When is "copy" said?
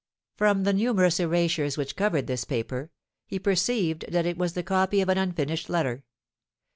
4.63-4.99